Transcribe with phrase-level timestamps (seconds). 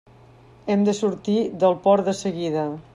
[0.75, 2.67] Hem de sortir del port de seguida.